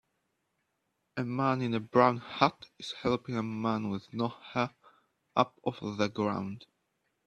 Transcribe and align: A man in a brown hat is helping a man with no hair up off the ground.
A 1.15 1.23
man 1.23 1.61
in 1.61 1.75
a 1.75 1.79
brown 1.79 2.17
hat 2.17 2.65
is 2.79 2.91
helping 3.03 3.37
a 3.37 3.43
man 3.43 3.91
with 3.91 4.11
no 4.11 4.29
hair 4.29 4.71
up 5.35 5.59
off 5.63 5.77
the 5.79 6.07
ground. 6.09 6.65